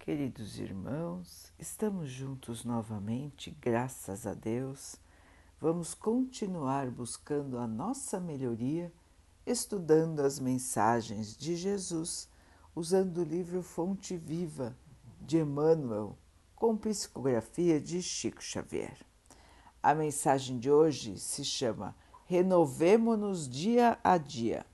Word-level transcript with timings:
Queridos 0.00 0.58
irmãos, 0.58 1.52
estamos 1.58 2.10
juntos 2.10 2.64
novamente, 2.64 3.54
graças 3.60 4.26
a 4.26 4.32
Deus. 4.32 4.96
Vamos 5.60 5.92
continuar 5.92 6.90
buscando 6.90 7.58
a 7.58 7.66
nossa 7.66 8.18
melhoria, 8.18 8.90
estudando 9.44 10.20
as 10.20 10.40
mensagens 10.40 11.36
de 11.36 11.54
Jesus, 11.54 12.30
usando 12.74 13.18
o 13.18 13.24
livro 13.24 13.62
Fonte 13.62 14.16
Viva 14.16 14.74
de 15.20 15.36
Emmanuel, 15.36 16.16
com 16.56 16.78
psicografia 16.78 17.78
de 17.78 18.02
Chico 18.02 18.42
Xavier. 18.42 18.96
A 19.82 19.94
mensagem 19.94 20.58
de 20.58 20.70
hoje 20.70 21.18
se 21.18 21.44
chama 21.44 21.94
Renovemo-nos 22.24 23.46
dia 23.46 23.98
a 24.02 24.16
dia. 24.16 24.64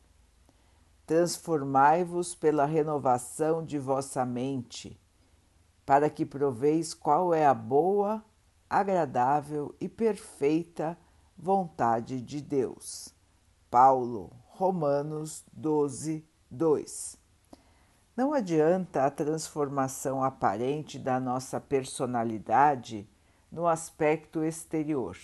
Transformai-vos 1.05 2.37
pela 2.37 2.65
renovação 2.65 3.65
de 3.65 3.77
vossa 3.77 4.25
mente 4.25 4.97
para 5.87 6.11
que 6.11 6.27
proveis 6.27 6.93
qual 6.93 7.33
é 7.33 7.47
a 7.47 7.55
boa, 7.55 8.23
agradável 8.69 9.73
e 9.81 9.89
perfeita 9.89 10.99
vontade 11.39 12.21
de 12.21 12.43
Deus. 12.43 13.15
Paulo, 13.71 14.33
Romanos 14.49 15.45
12, 15.53 16.27
2. 16.51 17.17
Não 18.17 18.33
adianta 18.33 19.05
a 19.05 19.11
transformação 19.11 20.25
aparente 20.25 20.99
da 20.99 21.21
nossa 21.21 21.61
personalidade 21.61 23.09
no 23.53 23.69
aspecto 23.69 24.43
exterior. 24.43 25.17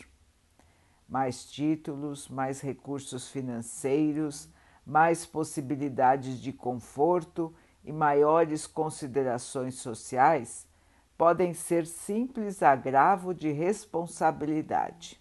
Mais 1.08 1.44
títulos, 1.44 2.28
mais 2.28 2.60
recursos 2.60 3.28
financeiros, 3.28 4.48
mais 4.86 5.26
possibilidades 5.26 6.38
de 6.40 6.52
conforto 6.52 7.52
e 7.84 7.92
maiores 7.92 8.66
considerações 8.66 9.74
sociais 9.76 10.66
podem 11.16 11.54
ser 11.54 11.86
simples 11.86 12.62
agravo 12.62 13.32
de 13.34 13.50
responsabilidade. 13.52 15.20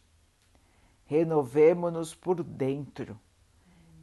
Renovemo-nos 1.06 2.16
por 2.16 2.44
dentro. 2.44 3.20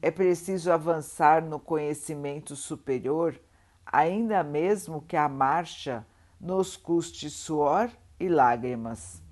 É 0.00 0.10
preciso 0.10 0.70
avançar 0.70 1.42
no 1.42 1.58
conhecimento 1.58 2.54
superior, 2.54 3.40
ainda 3.84 4.44
mesmo 4.44 5.02
que 5.02 5.16
a 5.16 5.28
marcha 5.28 6.06
nos 6.40 6.76
custe 6.76 7.28
suor 7.30 7.90
e 8.20 8.28
lágrimas. 8.28 9.22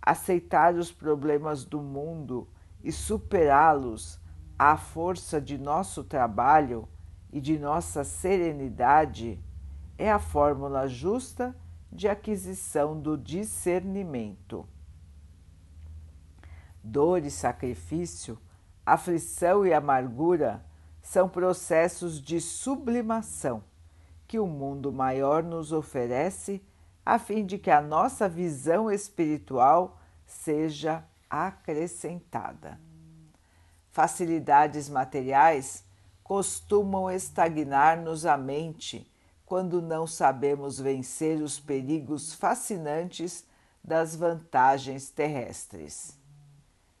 Aceitar 0.00 0.74
os 0.74 0.90
problemas 0.90 1.64
do 1.64 1.80
mundo 1.80 2.48
e 2.82 2.90
superá-los 2.90 4.20
à 4.58 4.76
força 4.76 5.40
de 5.40 5.56
nosso 5.56 6.02
trabalho 6.02 6.88
e 7.34 7.40
de 7.40 7.58
nossa 7.58 8.04
serenidade 8.04 9.42
é 9.98 10.08
a 10.08 10.20
fórmula 10.20 10.86
justa 10.86 11.52
de 11.90 12.08
aquisição 12.08 13.00
do 13.00 13.18
discernimento. 13.18 14.68
Dor 16.80 17.24
e 17.24 17.32
sacrifício, 17.32 18.38
aflição 18.86 19.66
e 19.66 19.74
amargura 19.74 20.64
são 21.02 21.28
processos 21.28 22.22
de 22.22 22.40
sublimação 22.40 23.64
que 24.28 24.38
o 24.38 24.46
mundo 24.46 24.92
maior 24.92 25.42
nos 25.42 25.72
oferece 25.72 26.62
a 27.04 27.18
fim 27.18 27.44
de 27.44 27.58
que 27.58 27.70
a 27.70 27.80
nossa 27.80 28.28
visão 28.28 28.88
espiritual 28.88 30.00
seja 30.24 31.04
acrescentada. 31.28 32.78
Facilidades 33.90 34.88
materiais 34.88 35.83
costumam 36.24 37.10
estagnar-nos 37.10 38.24
a 38.24 38.36
mente 38.36 39.06
quando 39.44 39.82
não 39.82 40.06
sabemos 40.06 40.80
vencer 40.80 41.40
os 41.42 41.60
perigos 41.60 42.32
fascinantes 42.32 43.44
das 43.84 44.16
vantagens 44.16 45.10
terrestres. 45.10 46.18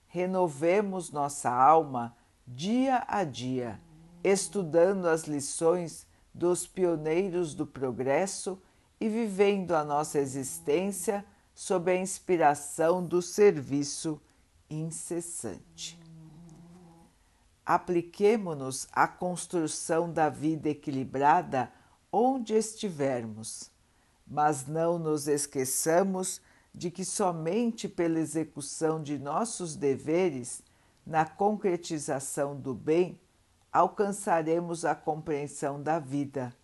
Renovemos 0.06 1.10
nossa 1.10 1.50
alma 1.50 2.14
dia 2.46 3.02
a 3.08 3.24
dia, 3.24 3.80
estudando 4.22 5.06
as 5.06 5.24
lições 5.24 6.06
dos 6.32 6.66
pioneiros 6.66 7.54
do 7.54 7.66
progresso 7.66 8.60
e 9.00 9.08
vivendo 9.08 9.72
a 9.72 9.82
nossa 9.82 10.18
existência 10.18 11.24
sob 11.54 11.90
a 11.90 11.96
inspiração 11.96 13.04
do 13.04 13.22
serviço 13.22 14.20
incessante 14.68 16.03
apliquemo-nos 17.64 18.88
à 18.92 19.06
construção 19.08 20.12
da 20.12 20.28
vida 20.28 20.68
equilibrada 20.68 21.72
onde 22.12 22.54
estivermos, 22.54 23.70
mas 24.26 24.66
não 24.66 24.98
nos 24.98 25.26
esqueçamos 25.26 26.40
de 26.74 26.90
que 26.90 27.04
somente 27.04 27.88
pela 27.88 28.18
execução 28.18 29.02
de 29.02 29.18
nossos 29.18 29.76
deveres, 29.76 30.62
na 31.06 31.24
concretização 31.24 32.56
do 32.56 32.74
bem, 32.74 33.20
alcançaremos 33.72 34.84
a 34.84 34.94
compreensão 34.94 35.82
da 35.82 35.98
vida 35.98 36.54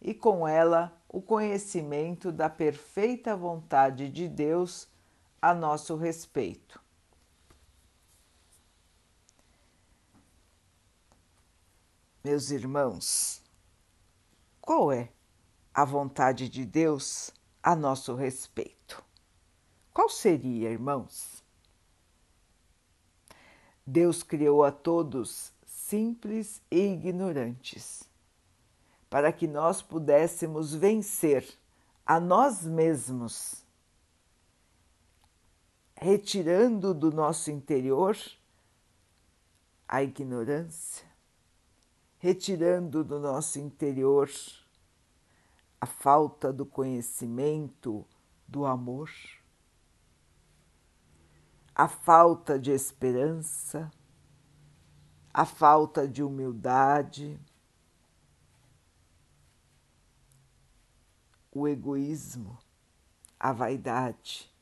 e, 0.00 0.14
com 0.14 0.46
ela, 0.46 0.96
o 1.08 1.20
conhecimento 1.20 2.32
da 2.32 2.48
perfeita 2.48 3.36
vontade 3.36 4.08
de 4.08 4.28
Deus 4.28 4.88
a 5.42 5.52
nosso 5.52 5.96
respeito. 5.96 6.80
Meus 12.22 12.50
irmãos, 12.50 13.42
qual 14.60 14.92
é 14.92 15.10
a 15.72 15.86
vontade 15.86 16.50
de 16.50 16.66
Deus 16.66 17.30
a 17.62 17.74
nosso 17.74 18.14
respeito? 18.14 19.02
Qual 19.90 20.10
seria, 20.10 20.70
irmãos? 20.70 21.42
Deus 23.86 24.22
criou 24.22 24.62
a 24.62 24.70
todos 24.70 25.50
simples 25.64 26.60
e 26.70 26.92
ignorantes, 26.92 28.04
para 29.08 29.32
que 29.32 29.48
nós 29.48 29.80
pudéssemos 29.80 30.74
vencer 30.74 31.48
a 32.04 32.20
nós 32.20 32.66
mesmos, 32.66 33.64
retirando 35.96 36.92
do 36.92 37.10
nosso 37.10 37.50
interior 37.50 38.14
a 39.88 40.02
ignorância, 40.02 41.09
retirando 42.20 43.02
do 43.02 43.18
nosso 43.18 43.58
interior 43.58 44.30
a 45.80 45.86
falta 45.86 46.52
do 46.52 46.66
conhecimento, 46.66 48.06
do 48.46 48.66
amor, 48.66 49.10
a 51.74 51.88
falta 51.88 52.58
de 52.58 52.72
esperança, 52.72 53.90
a 55.32 55.46
falta 55.46 56.06
de 56.06 56.22
humildade, 56.22 57.40
o 61.50 61.66
egoísmo, 61.66 62.58
a 63.38 63.50
vaidade. 63.50 64.52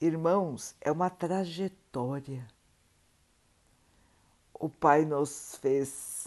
Irmãos, 0.00 0.74
é 0.80 0.90
uma 0.90 1.10
trajetória 1.10 2.48
o 4.58 4.68
Pai 4.68 5.04
nos 5.04 5.56
fez 5.56 6.26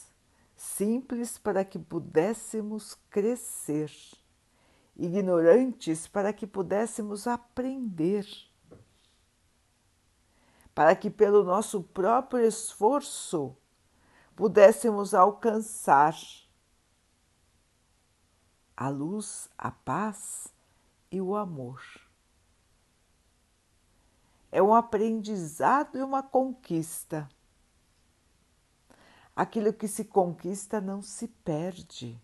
simples 0.56 1.38
para 1.38 1.66
que 1.66 1.78
pudéssemos 1.78 2.96
crescer, 3.10 3.92
ignorantes 4.96 6.08
para 6.08 6.32
que 6.32 6.48
pudéssemos 6.48 7.28
aprender, 7.28 8.26
para 10.74 10.96
que 10.96 11.10
pelo 11.10 11.44
nosso 11.44 11.84
próprio 11.84 12.46
esforço 12.46 13.56
pudéssemos 14.36 15.14
alcançar 15.14 16.16
a 18.78 18.88
luz, 18.88 19.50
a 19.58 19.72
paz 19.72 20.48
e 21.12 21.20
o 21.20 21.36
amor. 21.36 21.84
É 24.52 24.62
um 24.62 24.74
aprendizado 24.74 25.98
e 25.98 26.02
uma 26.02 26.24
conquista 26.24 27.30
Aquilo 29.42 29.74
que 29.74 29.88
se 29.88 30.06
conquista 30.06 30.80
não 30.80 31.02
se 31.02 31.28
perde. 31.28 32.16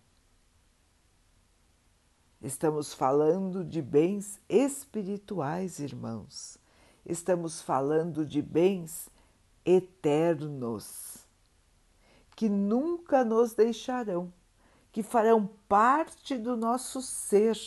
Estamos 2.40 2.94
falando 2.94 3.64
de 3.64 3.82
bens 3.82 4.40
espirituais, 4.48 5.80
irmãos. 5.80 6.58
Estamos 7.04 7.60
falando 7.60 8.24
de 8.24 8.40
bens 8.40 9.10
eternos, 9.64 11.26
que 12.36 12.48
nunca 12.48 13.24
nos 13.24 13.52
deixarão, 13.52 14.32
que 14.92 15.02
farão 15.02 15.44
parte 15.68 16.38
do 16.38 16.56
nosso 16.56 17.02
ser. 17.02 17.58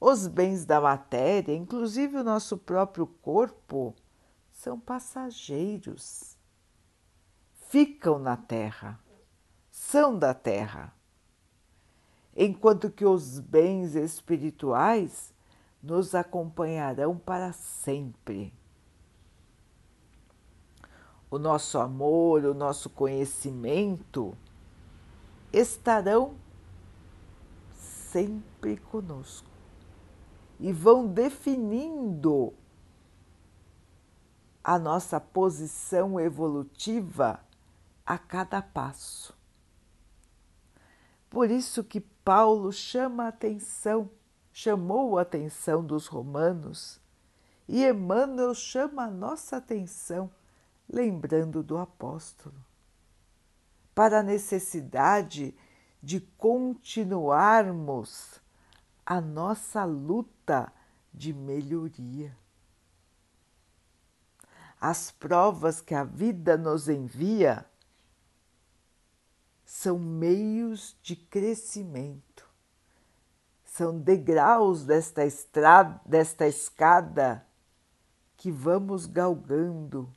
Os 0.00 0.28
bens 0.28 0.64
da 0.64 0.80
matéria, 0.80 1.52
inclusive 1.52 2.18
o 2.18 2.22
nosso 2.22 2.56
próprio 2.56 3.08
corpo, 3.08 3.92
são 4.62 4.78
passageiros, 4.78 6.36
ficam 7.68 8.16
na 8.16 8.36
terra, 8.36 8.96
são 9.72 10.16
da 10.16 10.32
terra, 10.32 10.94
enquanto 12.36 12.88
que 12.88 13.04
os 13.04 13.40
bens 13.40 13.96
espirituais 13.96 15.34
nos 15.82 16.14
acompanharão 16.14 17.18
para 17.18 17.52
sempre. 17.52 18.54
O 21.28 21.40
nosso 21.40 21.76
amor, 21.78 22.44
o 22.44 22.54
nosso 22.54 22.88
conhecimento 22.88 24.32
estarão 25.52 26.36
sempre 27.74 28.76
conosco 28.76 29.50
e 30.60 30.72
vão 30.72 31.08
definindo 31.08 32.54
a 34.62 34.78
nossa 34.78 35.20
posição 35.20 36.20
evolutiva 36.20 37.40
a 38.06 38.16
cada 38.18 38.62
passo. 38.62 39.34
Por 41.28 41.50
isso 41.50 41.82
que 41.82 42.00
Paulo 42.00 42.72
chama 42.72 43.24
a 43.24 43.28
atenção, 43.28 44.08
chamou 44.52 45.18
a 45.18 45.22
atenção 45.22 45.84
dos 45.84 46.06
romanos 46.06 47.00
e 47.66 47.84
Emmanuel 47.84 48.54
chama 48.54 49.04
a 49.04 49.10
nossa 49.10 49.56
atenção, 49.56 50.30
lembrando 50.88 51.62
do 51.62 51.78
apóstolo, 51.78 52.54
para 53.94 54.20
a 54.20 54.22
necessidade 54.22 55.54
de 56.02 56.20
continuarmos 56.36 58.40
a 59.06 59.20
nossa 59.20 59.84
luta 59.84 60.72
de 61.14 61.32
melhoria. 61.32 62.36
As 64.84 65.12
provas 65.12 65.80
que 65.80 65.94
a 65.94 66.02
vida 66.02 66.56
nos 66.56 66.88
envia 66.88 67.64
são 69.64 69.96
meios 69.96 70.96
de 71.00 71.14
crescimento, 71.14 72.44
são 73.64 73.96
degraus 73.96 74.82
desta, 74.84 75.24
estrada, 75.24 76.00
desta 76.04 76.48
escada 76.48 77.46
que 78.36 78.50
vamos 78.50 79.06
galgando 79.06 80.12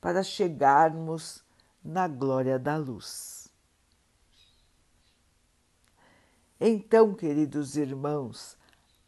para 0.00 0.24
chegarmos 0.24 1.44
na 1.80 2.08
glória 2.08 2.58
da 2.58 2.76
luz. 2.76 3.48
Então, 6.58 7.14
queridos 7.14 7.76
irmãos, 7.76 8.58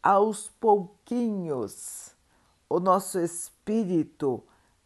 aos 0.01 0.47
pouquinhos, 0.47 2.15
o 2.69 2.79
nosso 2.79 3.19
espírito 3.19 4.41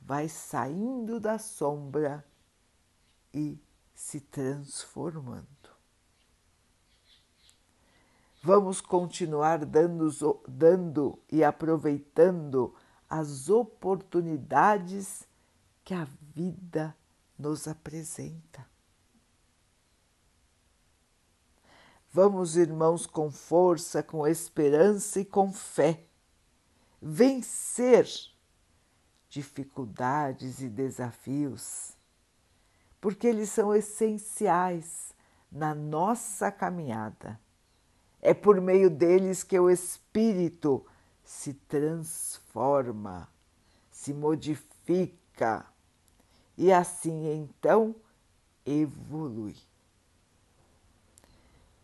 vai 0.05 0.27
saindo 0.27 1.19
da 1.19 1.39
sombra 1.39 2.25
e 3.33 3.57
se 3.95 4.19
transformando. 4.19 5.47
Vamos 8.41 8.81
continuar 8.81 9.63
dando, 9.63 10.41
dando 10.45 11.17
e 11.31 11.43
aproveitando 11.43 12.75
as 13.09 13.49
oportunidades 13.49 15.25
que 15.85 15.93
a 15.93 16.05
vida 16.35 16.95
nos 17.39 17.67
apresenta. 17.67 18.67
Vamos, 22.11 22.57
irmãos, 22.57 23.07
com 23.07 23.31
força, 23.31 24.03
com 24.03 24.27
esperança 24.27 25.21
e 25.21 25.25
com 25.25 25.51
fé, 25.53 26.05
vencer 27.01 28.32
dificuldades 29.33 30.61
e 30.61 30.69
desafios, 30.69 31.97
porque 33.01 33.25
eles 33.25 33.49
são 33.49 33.73
essenciais 33.73 35.11
na 35.51 35.73
nossa 35.73 36.51
caminhada. 36.51 37.39
É 38.21 38.31
por 38.31 38.61
meio 38.61 38.91
deles 38.91 39.41
que 39.41 39.59
o 39.59 39.71
espírito 39.71 40.85
se 41.23 41.55
transforma, 41.55 43.27
se 43.89 44.13
modifica 44.13 45.65
e 46.55 46.71
assim 46.71 47.27
então 47.33 47.95
evolui. 48.63 49.55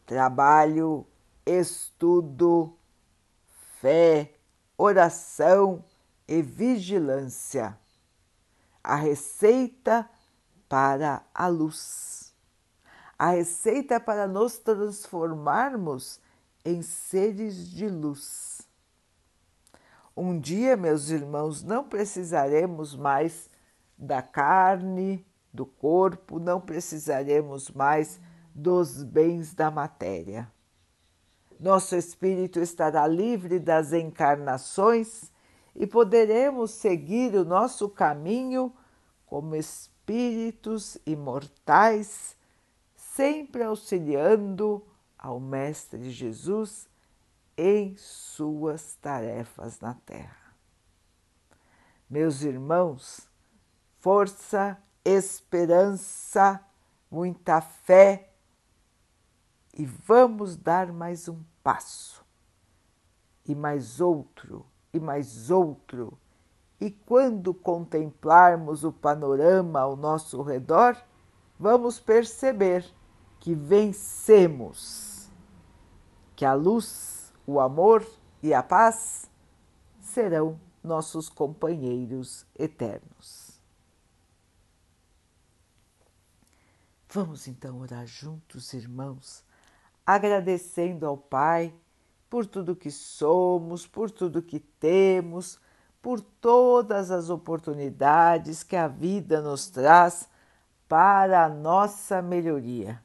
Trabalho, 0.05 1.03
estudo, 1.47 2.77
fé, 3.81 4.35
oração 4.77 5.83
e 6.29 6.43
vigilância. 6.43 7.75
A 8.83 8.95
receita 8.95 10.07
para 10.69 11.23
a 11.33 11.47
luz. 11.47 12.31
A 13.17 13.31
receita 13.31 13.99
para 13.99 14.27
nos 14.27 14.59
transformarmos 14.59 16.21
em 16.63 16.83
seres 16.83 17.67
de 17.71 17.89
luz. 17.89 18.61
Um 20.15 20.39
dia, 20.39 20.77
meus 20.77 21.09
irmãos, 21.09 21.63
não 21.63 21.83
precisaremos 21.83 22.95
mais 22.95 23.49
da 23.97 24.21
carne, 24.21 25.25
do 25.51 25.65
corpo, 25.65 26.39
não 26.39 26.61
precisaremos 26.61 27.71
mais 27.71 28.19
dos 28.53 29.03
bens 29.03 29.55
da 29.55 29.71
matéria. 29.71 30.49
Nosso 31.59 31.95
espírito 31.95 32.59
estará 32.59 33.07
livre 33.07 33.59
das 33.59 33.93
encarnações 33.93 35.31
e 35.79 35.87
poderemos 35.87 36.71
seguir 36.71 37.33
o 37.35 37.45
nosso 37.45 37.87
caminho 37.87 38.75
como 39.25 39.55
espíritos 39.55 40.97
imortais, 41.05 42.35
sempre 42.93 43.63
auxiliando 43.63 44.85
ao 45.17 45.39
Mestre 45.39 46.11
Jesus 46.11 46.89
em 47.57 47.95
suas 47.95 48.95
tarefas 48.95 49.79
na 49.79 49.93
Terra. 49.93 50.53
Meus 52.09 52.41
irmãos, 52.41 53.29
força, 53.99 54.77
esperança, 55.05 56.61
muita 57.09 57.61
fé 57.61 58.33
e 59.73 59.85
vamos 59.85 60.57
dar 60.57 60.91
mais 60.91 61.29
um 61.29 61.41
passo 61.63 62.25
e 63.45 63.55
mais 63.55 64.01
outro 64.01 64.65
e 64.93 64.99
mais 64.99 65.49
outro. 65.49 66.17
E 66.79 66.89
quando 66.91 67.53
contemplarmos 67.53 68.83
o 68.83 68.91
panorama 68.91 69.81
ao 69.81 69.95
nosso 69.95 70.41
redor, 70.41 70.97
vamos 71.59 71.99
perceber 71.99 72.85
que 73.39 73.53
vencemos, 73.53 75.29
que 76.35 76.45
a 76.45 76.53
luz, 76.53 77.33
o 77.45 77.59
amor 77.59 78.05
e 78.41 78.53
a 78.53 78.63
paz 78.63 79.29
serão 79.99 80.59
nossos 80.83 81.27
companheiros 81.29 82.45
eternos. 82.57 83.49
Vamos 87.11 87.47
então 87.47 87.79
orar 87.79 88.05
juntos, 88.05 88.73
irmãos, 88.73 89.43
agradecendo 90.05 91.07
ao 91.07 91.17
Pai 91.17 91.73
por 92.29 92.45
tudo 92.45 92.75
que 92.75 92.91
somos, 92.91 93.87
por 93.87 94.11
tudo 94.11 94.41
que 94.41 94.59
temos, 94.59 95.59
por 96.01 96.21
todas 96.21 97.11
as 97.11 97.29
oportunidades 97.29 98.63
que 98.63 98.75
a 98.75 98.87
vida 98.87 99.41
nos 99.41 99.67
traz 99.67 100.29
para 100.87 101.45
a 101.45 101.49
nossa 101.49 102.21
melhoria. 102.21 103.03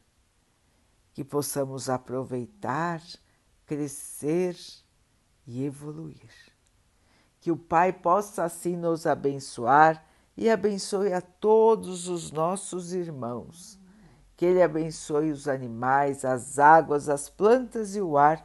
Que 1.13 1.25
possamos 1.25 1.89
aproveitar, 1.89 3.01
crescer 3.67 4.57
e 5.47 5.65
evoluir. 5.65 6.31
Que 7.41 7.51
o 7.51 7.57
Pai 7.57 7.93
possa 7.93 8.45
assim 8.45 8.77
nos 8.77 9.07
abençoar 9.07 10.05
e 10.37 10.51
abençoe 10.51 11.13
a 11.13 11.21
todos 11.21 12.09
os 12.09 12.31
nossos 12.31 12.93
irmãos. 12.93 13.79
Que 14.37 14.47
Ele 14.47 14.63
abençoe 14.63 15.31
os 15.31 15.47
animais, 15.47 16.25
as 16.25 16.59
águas, 16.59 17.09
as 17.09 17.29
plantas 17.29 17.95
e 17.95 18.01
o 18.01 18.19
ar 18.19 18.45